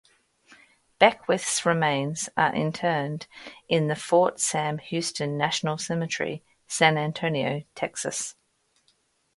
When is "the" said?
3.87-3.95